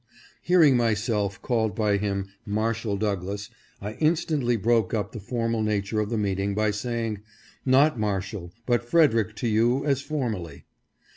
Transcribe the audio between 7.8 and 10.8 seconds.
Marshal, but Frederick to you as formerly."